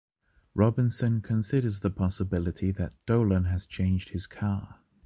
[0.55, 4.79] Robinson considers the possibility that Dolan had changed his car.